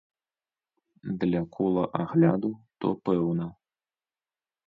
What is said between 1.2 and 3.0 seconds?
Для кола агляду то